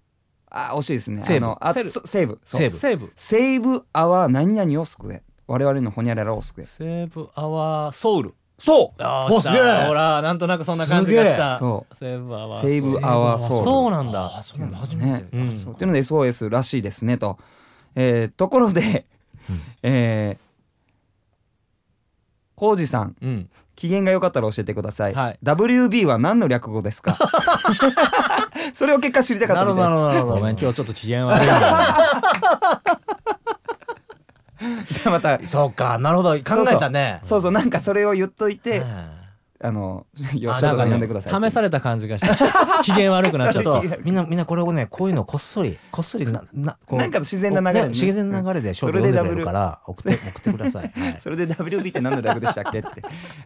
[0.51, 1.23] あ惜しいですね。
[1.23, 1.47] セーブ。
[1.47, 2.39] あのあセルそセーブ。
[2.45, 2.77] セーブ。
[2.77, 3.13] セーブ。
[3.17, 5.23] Save our 何々を救え。
[5.47, 6.67] 我々のホニャララを救え。
[6.67, 9.03] セーブ our soul そう。
[9.03, 9.35] あー来た。
[9.35, 9.87] おすげえ。
[9.87, 11.59] ほらなんとなくそんな感じがした。
[11.59, 14.25] そ Save our save アワーソウルそうなんだ。
[14.27, 14.77] あそうなんだ。
[14.77, 15.27] 初めね。
[15.31, 15.57] てうん。
[15.57, 15.73] そう。
[15.73, 17.39] っていうので SOS らしいですねと、
[17.97, 19.07] えーところで、
[19.49, 19.63] うん。
[19.83, 20.51] えー
[22.55, 23.17] 浩二さん。
[23.23, 23.51] うん。
[23.75, 25.39] 機嫌が良かったら教えてください、はい。
[25.43, 27.17] WB は何の略語ですか？
[28.75, 31.49] それを結果知りたかったなるほどなるほどごめん今日ちょっと機嫌悪い
[34.91, 35.41] じゃあまた。
[35.47, 36.31] そうかなるほど。
[36.37, 37.21] 考えたね。
[37.23, 37.53] そうそう。
[37.53, 39.21] なんかそれを言っといて、うん。
[39.63, 41.51] あのよあしゃとさん呼んでください。
[41.51, 42.35] 試された感じがした
[42.83, 43.99] 機嫌悪くなっちゃった。
[43.99, 47.83] みんなみんなこれをねこういうのこっそりこっそりなななんか自然な流れでね。
[47.83, 50.91] ね自然な流れでショートそれで読んるから送って送ってください。
[50.99, 51.17] はい。
[51.19, 52.89] それで WB って何の略でしたっけって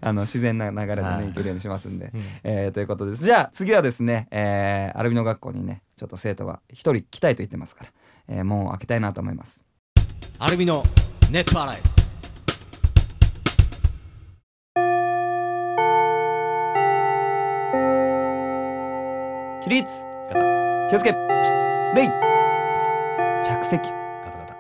[0.00, 1.22] あの自然な流れではい。
[1.24, 2.22] ねいけるようにしますんで、うん。
[2.44, 3.24] えーということです。
[3.24, 7.90] じゃあ次はですね、えーアルビノ学校にねちょっと生徒が一人来たいと言ってますから、
[8.29, 9.63] えー門を開けたいなと思います
[10.39, 10.83] アルミの
[11.31, 11.77] ネット洗い。
[19.63, 20.05] 起立
[20.91, 21.13] 気をつけ。
[21.95, 22.09] レイ。
[23.47, 24.57] 着席ガタガタ。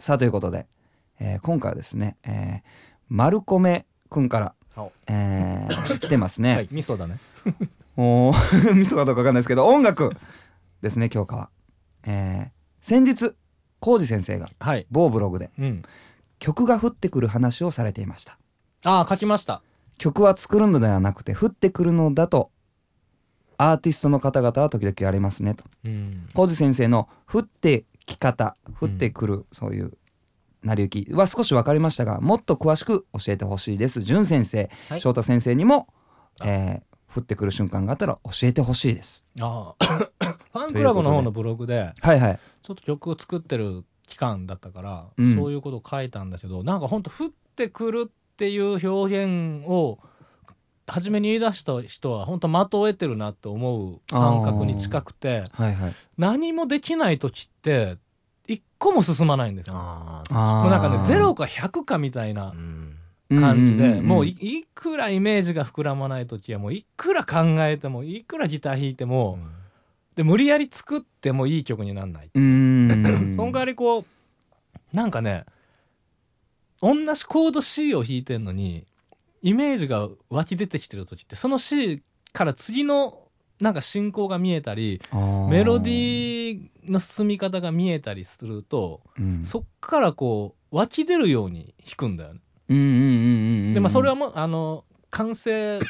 [0.00, 0.66] さあということで、
[1.20, 2.68] えー今回はですね、えー、
[3.08, 7.18] 丸米くんから、おえー 来てますね、はい味噌だね。
[7.94, 8.32] もう
[8.74, 10.10] 味噌かどうかわかんないですけど音楽
[10.82, 11.50] ですね教科は、
[12.04, 13.34] えー先日
[13.80, 14.86] 浩二先生がはい。
[14.90, 15.82] 某ブログでうん。
[16.38, 18.38] 曲が降ってくる話をされていました。
[18.84, 19.62] ああ書きました。
[19.98, 22.50] 曲は作るのではなくて降ってくるのだと
[23.56, 25.64] アーティストの方々は時々ありますねと。
[25.84, 26.28] うん。
[26.34, 29.92] 浩二先生の降ってき方降ってくる、そういう
[30.62, 34.02] 成り行きは少し分かりましたがもっと詳しく教えてほしいです。
[34.02, 35.00] 淳先生、はい。
[35.00, 35.88] 翔太先生にも、
[36.44, 36.87] えー
[37.18, 39.24] 降ってくる瞬間があったら教えてほしいです。
[39.40, 39.84] ああ。
[40.52, 42.38] ファンクラブの方のブログではいはい。
[42.62, 45.36] ちょっと曲を作ってる期間だったから、うん。
[45.36, 49.98] そういうことを書いたんだけどなんかほんと降ってくるっていう表現を
[50.86, 55.94] 初めに言い出した人は本当的を得てるなって思う感覚に近くてはいはい。
[56.16, 57.98] 何もできない時って
[58.46, 59.74] 一個も進まないんですよ。
[59.74, 60.34] もう
[60.70, 62.97] なんかね0か100かみたいなうん
[63.28, 69.38] 感じで、んんんもういいくらイメージが膨らまない時はもういくら考えてもいくらギター弾いても、
[70.14, 72.30] で無理やり作ってもいい曲にならない。
[72.32, 74.04] その代わりこう
[74.96, 75.44] なんかね
[76.80, 78.86] 同じコード C を弾いてんのに
[79.42, 83.20] イメージが湧き出てきてる時ってその C から次の
[83.60, 85.02] なんか進行が見えたり
[85.50, 89.44] メロディーの進み方が見えたりするとうん。
[89.44, 92.40] そっからこう湧き出るように弾くんだよね。
[92.68, 95.80] うんうんうんうんうんでまあそれはもうあの完成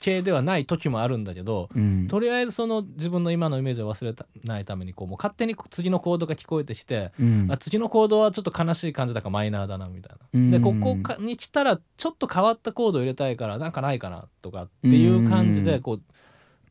[0.00, 2.08] 形ではない時もあるんだけどうん。
[2.08, 7.48] とりあえずその自分の今のイメージを忘れたないためにこうもう勝手に次のコードが聞こえてきてうん。
[7.50, 10.26] あ次のコードはちょっと悲しい感じだからマイナーだなみたいな。
[10.32, 10.50] うん。
[10.50, 15.64] でここかに来たらちょっと変わったコードを入れたいからなんかないかなとかっていう感じうん。
[15.66, 16.02] でこう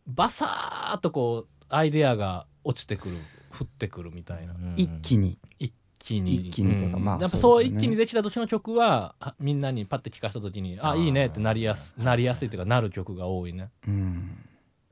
[0.07, 3.17] バサーっとこうアイデアが落ちてくる
[3.51, 4.55] 降ってくるみたいな。
[4.75, 5.37] 一気に。
[5.59, 6.35] 一気に。
[6.35, 7.03] 一気にというかん。
[7.03, 13.69] まあやっぱそう一気にできた時の曲はあみんなにパッて聞かせた時にあいいねってなりやすなりやすいというかなる曲が多いね。
[13.87, 14.37] うん。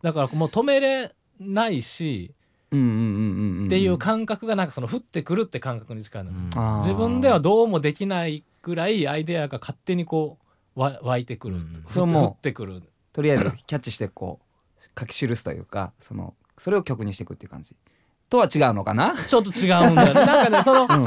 [0.04, 2.34] だからもう止めれないし
[2.72, 6.78] うんうんうんうんんっていう感覚がなんかその降ってくるって感覚に近いの、あー。
[6.80, 10.38] 自分ではどうもできないぐらいアイデアが勝手にこ
[10.76, 11.84] うわ湧いてくる、うん。
[11.88, 12.84] 降ってくる。
[13.14, 14.48] とりあえずキャッチしてこう
[15.00, 17.76] 書き記すというかそのそれを曲にしていくっていう感じ
[18.30, 20.26] とは違うのかな、ちょっと違うんだよね。
[20.26, 21.06] なんかねそのうん、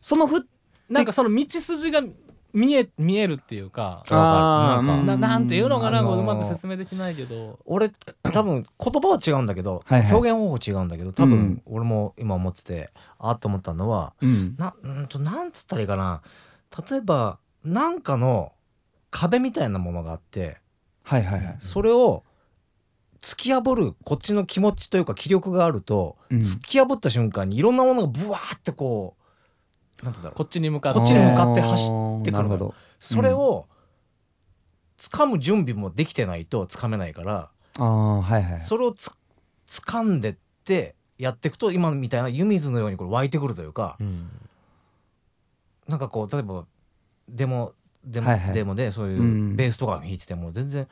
[0.00, 0.46] そのふ
[0.88, 2.02] なんかその道筋が
[2.52, 5.16] 見え見えるっていうかあーなんか。
[5.16, 7.58] ななんていうのかな、あのーうまく説明できないけど。
[7.66, 7.90] 俺
[8.22, 10.12] 多分言葉は違うんだけどはいはい。
[10.12, 11.30] 表現方法違うんだけど多うん。
[11.30, 14.54] 分俺も今思っててあっと思ったのはうん。
[14.56, 16.22] なうんとなんつったらいいかな。
[16.90, 18.52] 例えばなんかの
[19.10, 20.58] 壁みたいなものがあって
[21.04, 22.22] はいはいはい、それを
[23.20, 26.38] 突き破るこっちの気持ちというか気力があると、うん。
[26.38, 29.16] 突き破った瞬間にいろんなものがブワーってこ
[30.02, 30.34] うなんてだろう。
[30.34, 32.74] こっちに向かってこっちに向かって走ってくるなるほど。
[33.00, 33.66] それを
[34.98, 38.60] 掴む準備もできてないと掴めないから、ああはいはい。
[38.60, 39.12] それをつ
[39.66, 44.28] 掴んでってやっていくと今みたいな湯水のようにこれ湧いてくるというか、うん。
[45.88, 46.64] なんかこう例えば
[47.28, 47.72] デモ
[48.04, 48.54] デモ,、はいはい。
[48.54, 49.56] デモでそういううん。
[49.56, 50.86] ベースとか弾いてても全然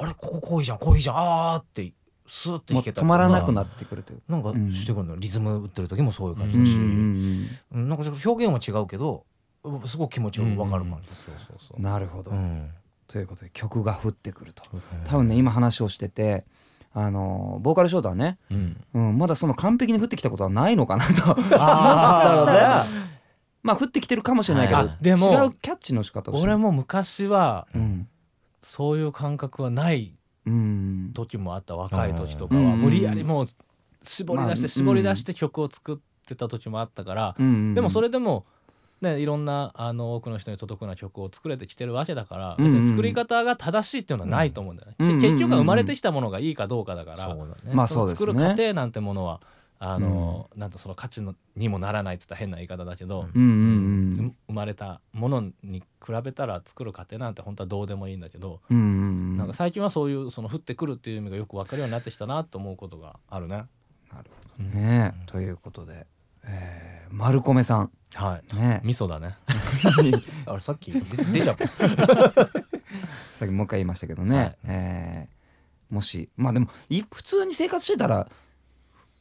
[0.00, 1.92] あれこここういいじゃんこういいじゃんあーって
[2.26, 3.02] スーって弾けた。
[3.02, 4.72] 止まらなくなってくるというなんかうん。
[4.72, 7.46] してくるの、リズム打ってる時もそういう感うんじだし、うん。
[7.72, 7.88] うん。
[7.88, 9.24] なんかちょっと表現は違うけど
[9.84, 11.80] すごく気持ちよくわかる感じ、そうそうそう。
[11.80, 12.70] んなるほど、うん。
[13.08, 14.62] ということで曲が降ってくると。
[14.72, 16.46] う多分ね今話をしてて
[16.94, 18.84] あのボーカルショートはね、うん。
[18.94, 21.36] うん、まだその完璧に降ってきたことはないのかなと。
[23.62, 28.08] まあ降ってきてるかもしれないけど、あでも違うキャッチの仕方を俺も昔はうん
[28.62, 30.14] そういう感覚はない
[30.46, 31.10] うん。
[31.14, 32.60] 時もあった若い時とかは。
[32.60, 32.80] うん。
[32.80, 33.46] 無理やりもう
[34.02, 37.36] 絞り出してまあ絞り出して曲を作ってた時もあったから。
[37.38, 37.74] うん。
[37.74, 38.46] でもそれでも
[39.00, 42.66] ねいろんなあの多くの人に届くような曲を作れてきてるわけだからうん。
[42.66, 44.96] うん別に作り方が正しいっていうのはないと思うんだよね。
[44.98, 45.20] うん。
[45.20, 47.36] け結局は生まれてきたものがいいかどうかだから。
[47.72, 49.40] まあ作る過程なんてものは
[49.82, 59.36] あのなんとその価値のにもならないって言ったら変な言い方だけどうんうんう生まれたものに比べたら作る過程なんて本当はどうでもいいんだけどうんうんうん。
[59.38, 63.64] なんか最近はそういうその降ってくるっていう意味がよく分かるようになってきたなと思うことがあるね。
[64.12, 65.14] なるほどね。
[65.24, 66.06] ということで、
[66.44, 67.90] えー、丸米さん。
[68.12, 68.56] はい。
[68.56, 68.82] ね。
[68.84, 69.38] 味噌だね。
[70.44, 71.66] あれさっきデデジャブ。
[73.32, 74.56] さっきもう一回言いましたけどね、はい。
[74.64, 75.40] えー
[75.90, 78.28] もしまあでもい普通に生活してたら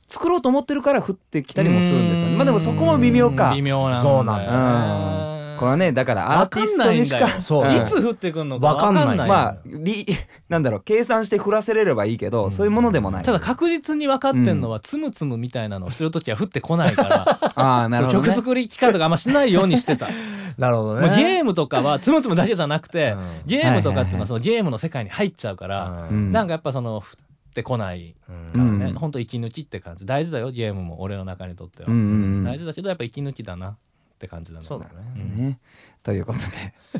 [0.10, 2.36] 作ろうと思ってるから降ってきたりもするんですよね。
[2.36, 3.54] まあでもそこも微妙か。
[3.54, 4.18] 微妙なんだよね。
[4.18, 5.40] そうなんうん。
[5.60, 8.50] これはねだからアーティストにしかわかんないつ降ってくん。
[8.50, 10.06] のかわかんないまあり
[10.48, 13.24] なんだろう計算して降らせれればいいけど、そういうものでもない。
[13.24, 17.40] ただ確実に分かってんのはつむつむみたいなのをしてる時は降ってこないから。
[17.56, 20.08] ああなるほど、ね、そう曲作り機会とかあんましないようにしてた。
[20.58, 23.20] なるほどまあゲねームとかはつむつむだけじゃなくて、うん。
[23.46, 26.32] ゲームとかっていうのはそのゲームの世界に入っちゃうから、うん。
[26.32, 27.29] なんかやっぱその降って
[27.64, 28.16] こない。
[28.28, 28.52] うん。
[28.52, 30.06] からね、うんほんと息抜きって感じ。
[30.06, 31.02] 大事だよゲームも。
[31.02, 32.44] 俺の中にとっては、うんうんうん。
[32.44, 33.70] 大事だけどやっぱ息抜きだな。
[33.72, 33.78] っ
[34.20, 34.66] て感じだね。
[34.66, 34.94] そうだね。
[35.16, 35.36] うん。
[35.38, 35.60] ね、
[36.04, 36.40] ということ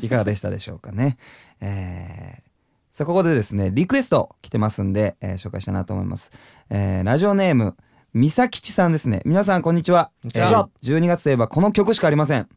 [0.06, 1.16] いかがでしたでしょうかね。
[1.60, 2.50] えー
[2.92, 6.32] さあここでですねリクエスト来てますんで、えー紹介したいなと思います。
[6.70, 7.76] えーラジオネーム
[8.12, 9.22] 三崎吉さんですね。
[9.24, 10.10] 皆さんこんにちは。
[10.22, 10.68] こんにちは。
[10.82, 12.48] えー12月といえばこの曲しかありません。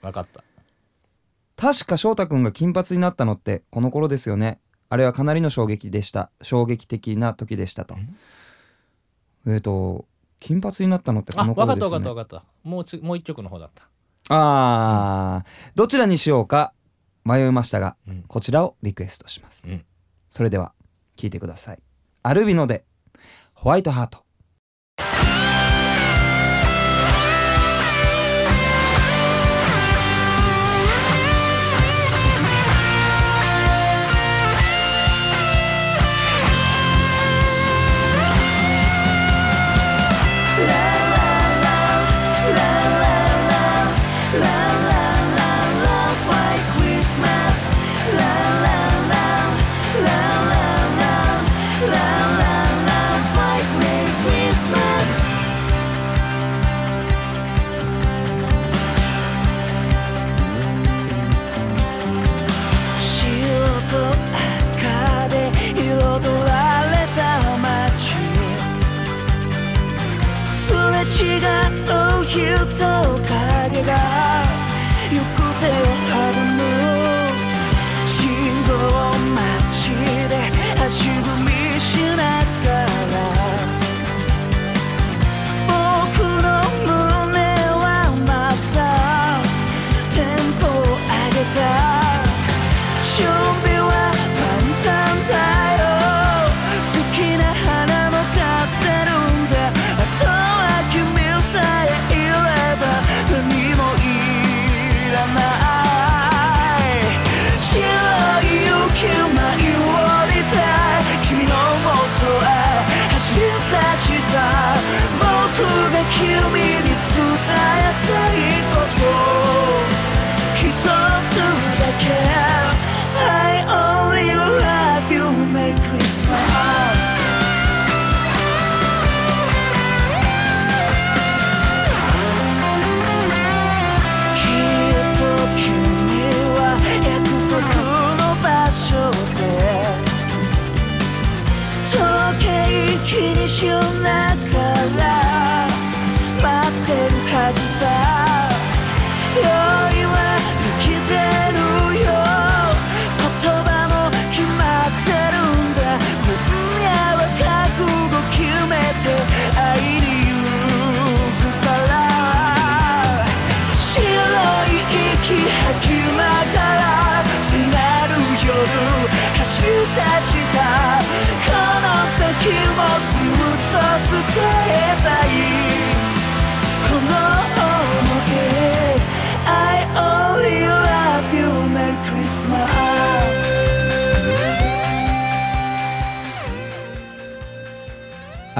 [0.00, 0.44] 分かった。
[1.56, 6.30] 確か翔太くんが金髪になったのってこの頃ですよねあれはかなりの衝撃でした。
[6.42, 7.96] 衝撃的な時でしたと。
[9.46, 9.56] え？
[9.56, 10.04] っ、と
[10.40, 12.68] 金髪になったのってこあ分かの頃ですよねった分かった分かった。
[12.68, 13.84] もうちもう一曲の方だった。
[14.28, 16.74] あー、どちらにしようか
[17.24, 18.22] 迷いましたが、うん。
[18.26, 19.84] こちらをリクエストします、うん。
[20.30, 20.72] それでは
[21.16, 21.78] 聴いてください。
[22.22, 22.84] アルビノで
[23.54, 24.24] ホワイトハート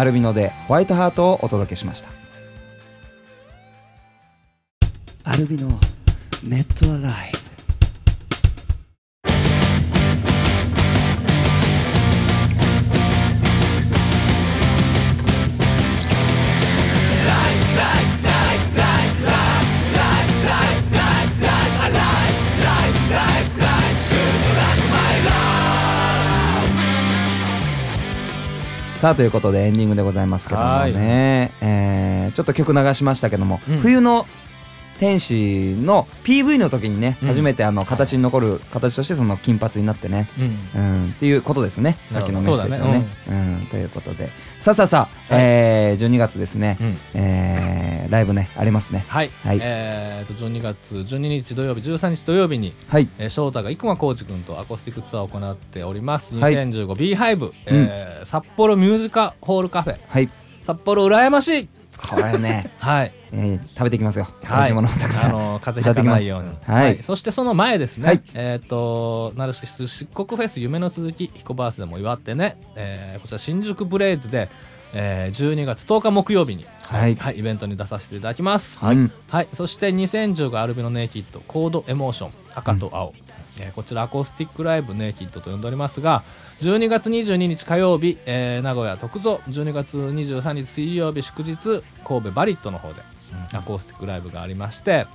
[0.01, 2.09] アルビノでホワイトハートをお届けしました。
[5.25, 5.69] アルビの
[6.43, 7.40] ネットアライ。
[29.01, 33.79] さあということでエンディングでございますけどもね、えーちょっと曲流しましたけども、うん。
[33.79, 34.27] 冬の
[35.01, 37.29] 天使の PV の時にね、うん。
[37.29, 40.29] 初めてあの形に残る形としてその金髪になってね、
[40.75, 40.81] うん。
[40.83, 41.97] うん、っていうことですね。
[42.13, 43.07] さっきのメッセージのね。
[43.25, 44.29] そううん、ということで。
[44.61, 46.99] さあさあさあ、えー12月ですね、うん。
[47.15, 49.07] えーライブねありますね。
[49.09, 49.59] はい、はい。
[49.63, 53.09] えー、と12月12日土曜日13日土曜日に、はい。
[53.19, 56.37] えー、翔太が生駒浩二君とアコースティックツアーを行っております。
[56.37, 56.55] はい。
[56.55, 59.99] 2015B5、えー札幌ミュージカホールカフェ。
[60.07, 60.29] はい。
[60.63, 61.69] 札幌羨ましい
[62.01, 63.13] これね、 はい。
[63.33, 64.27] えー食べていきますよ。
[64.43, 66.49] 美味はい、しいものもたくさん、あの風邪ひかないように。
[66.49, 66.83] いただきます。
[66.83, 67.03] はい。
[67.03, 68.23] そしてその前ですね、はい。
[68.35, 74.49] えっ、とナルシス漆黒フェス夢の続きヒコバースでも祝ってね、えーこちら新宿ブレイズで、
[74.95, 77.15] えー12月10日木曜日に、はい。
[77.15, 78.97] はい、イベントに出させていただきます、はい。
[79.29, 83.15] はい、そして2010がアルビノネイキッドコードエモーション赤と青、
[83.61, 86.23] えーこちらアコースティックライブネイキッドと呼んでおりますが
[86.61, 89.41] 12月22日火曜日、えー名古屋徳造。
[89.49, 91.57] 12月23日水曜日祝日
[92.05, 93.03] 神戸バリットの方で
[93.53, 95.07] アコースティックライブがありまして、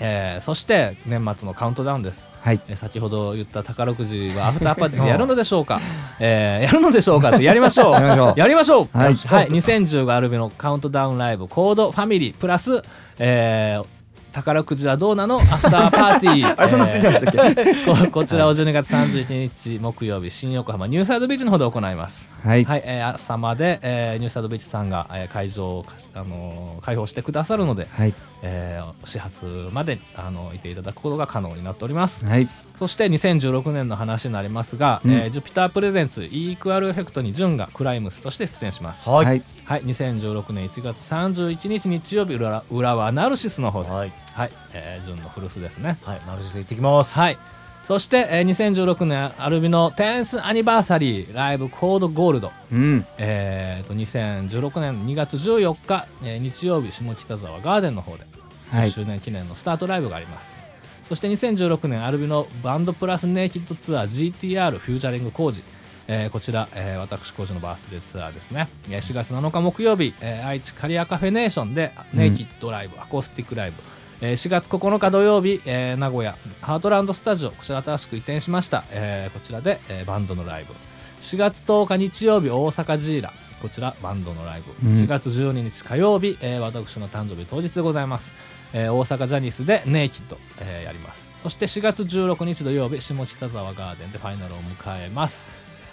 [0.00, 2.60] えーそして年末のカウントダウンです、はい。
[2.68, 5.80] えー先ほど言った宝くじはアフターパーティーで やるのでしょうか、
[6.18, 7.92] えーやるのでしょうかってやりましょう。
[8.00, 8.40] やりましょう。
[8.40, 8.88] やりましょう。
[8.92, 9.14] はい。
[9.14, 12.82] 2010がアルビのカウントダウンライブコードファミリープラス、
[13.18, 14.01] えー
[14.32, 15.36] 宝くじはどうなの？
[15.36, 16.54] アフターパーティー。
[16.58, 22.28] あれそんなついてましたっけ、えーここちらを12月31日木曜日新横浜ニューサイドビーチの方で行います。
[22.42, 28.14] はい、はい、えー朝まで、えーニューサイドビーチさんが、えー会場を、あのー開放してくださるので、はい。
[28.42, 32.24] えー始発まであのいていただくことが可能になっております。
[32.24, 32.48] はい
[32.82, 35.12] そして2016年の話になりますが、うん。
[35.12, 39.08] えージュピタープレゼンツ E イクアルエフェクトにジュンがクライムスとして出演します。
[39.08, 39.24] はい。
[39.24, 39.42] はい。
[39.64, 44.12] はい、2016年1月31日日曜日裏裏はナルシスの方で、はい。
[44.32, 44.50] はい。
[44.72, 45.96] えー、ジュンの古巣ですね。
[46.02, 46.20] はい。
[46.26, 47.16] ナルシス行ってきます。
[47.16, 47.38] はい、
[47.86, 53.06] そして、えー、2016年アルビのテンスアニバーサリーライブコードゴールド、うん。
[53.16, 58.24] えー、と2016年2月14日、えー日曜日下北沢ガーデンの方で。
[58.72, 58.90] 10はい。
[58.90, 60.61] 周年記念のスタートライブがあります、
[61.08, 65.62] そして2016年アルビのバンドプラスネイキッドツアー GTR フューチャリング工事。
[66.08, 73.76] えーこちら、えー私工事のバースデーツアーですね、えー4月7日木曜日、えー愛知カリアカフェネーションでネイキッドライブ、アコースティックライブ、
[74.20, 80.74] えー4月9日土曜日、えー名古屋ハートランドスタジオこちら新しく移転しました、えーこちらで、えーバンドのライブ。
[81.20, 83.32] 4月10日日曜日大阪ジーラ。
[83.62, 84.96] こちらバンドのライブ、うん。
[84.96, 88.32] 4月12日火曜日、えー私の誕生日当日でございます、
[88.72, 91.30] えー大阪ジャニスでネイキッド、えーやります。
[91.42, 95.44] そして4月16日土曜日下北沢ガーデンでファイナルを迎えます、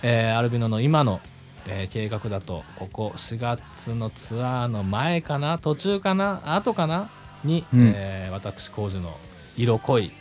[0.03, 1.21] えーアルビノの今の、
[1.67, 7.09] えー計画だとここ4月のツアーの前かな途中かな後かな
[7.43, 7.93] に、うん。
[7.95, 9.17] えー私工事の
[9.57, 10.11] 色濃い、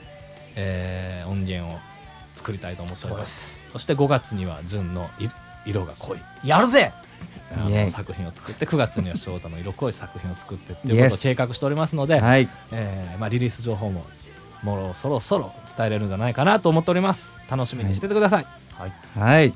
[0.57, 1.79] えー音源を
[2.35, 3.65] 作りたいと思っております。
[3.73, 5.29] そして5月には純のい
[5.67, 6.19] 色が濃い。
[6.45, 6.93] やるぜ
[7.57, 12.49] あの作品を作って9月には翔太の色濃い作品を作ってっていうことを計画しておりますので、はい。
[12.73, 14.05] えーまあ、リリース情報も
[14.63, 17.39] もうそろそろ伝えれるんじゃないかなと思っております。
[17.51, 18.47] 楽しみにしててください、
[19.19, 19.53] はい。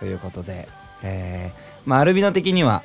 [0.00, 0.68] ということで
[1.02, 2.82] えーまあアルビノ的には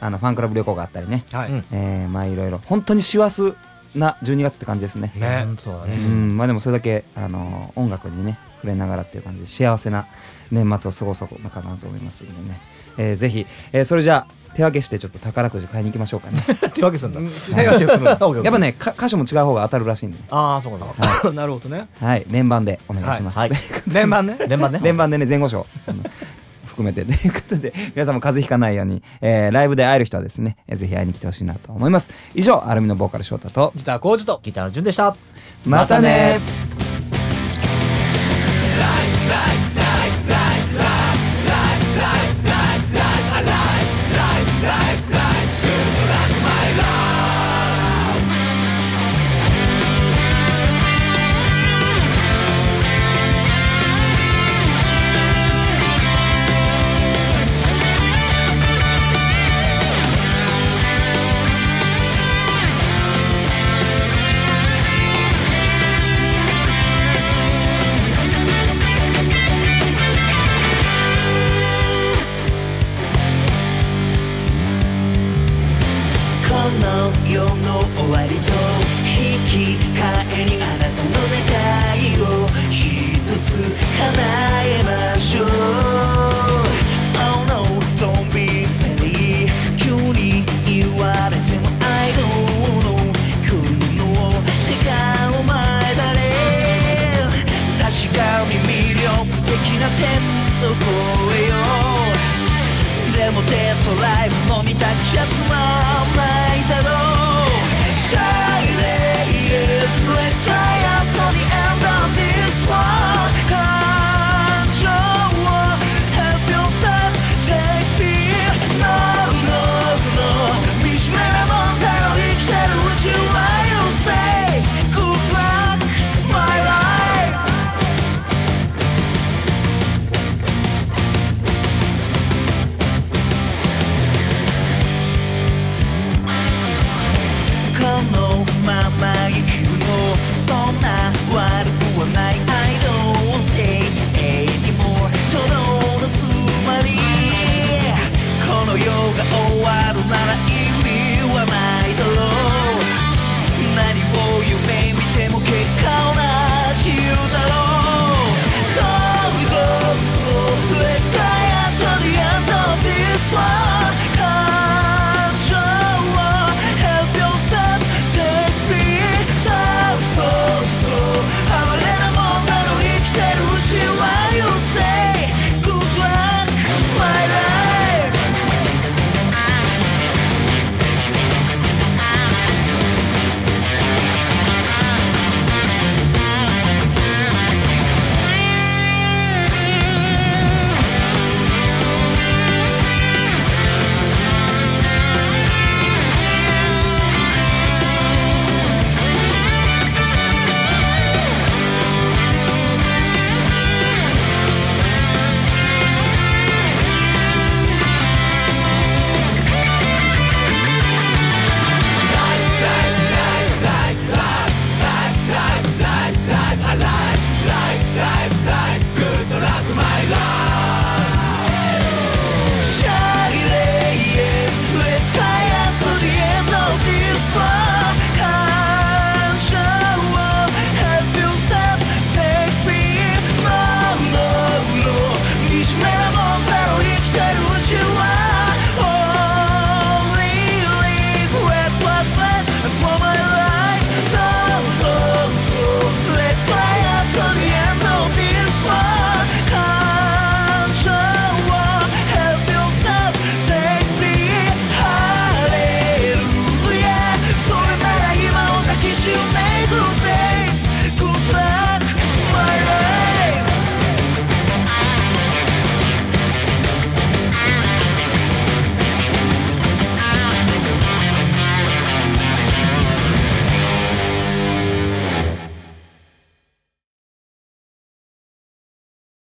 [0.00, 1.24] あのファンクラブ旅行があったりね。
[1.32, 1.50] はい。
[1.50, 1.64] うん。
[1.72, 2.58] えーまあいろいろ。
[2.64, 3.54] 本当に師走
[3.94, 5.12] な12月って感じですね。
[5.16, 5.44] ね。
[5.46, 5.96] うんそうだね。
[5.96, 6.36] うん。
[6.36, 10.06] まあでもそれだけあの音楽にね触れながらっていう感じで幸せな
[10.50, 12.60] 年末を過ごそうのかなと思いますんでね、
[12.96, 16.42] えーぜひ、えーそれじゃあ手分けしてちょっと宝くじ買いに行きましょうかね。
[16.74, 17.30] 手分けするんだ。
[17.54, 20.24] 手分けする やっぱねか箇所も違う方が当たるらしいんでね。
[20.30, 21.32] ああそうかそうか。
[21.36, 21.86] なるほどね。
[22.00, 22.26] はい。
[22.28, 23.50] 連番でお願いします、はい。
[23.92, 24.36] 連番ね。
[24.48, 24.80] 連番ね。
[24.82, 25.66] 連番でね前後賞。
[26.64, 27.04] 含めて。
[27.04, 32.10] ということで皆さんも風邪ひかないように、えーライブで会える人はですね、えーぜひ会いに来てほしいなと思います。
[32.34, 35.14] 以上アルミのボーカル翔太とギター工事とギターの順でした。
[35.66, 36.40] またね「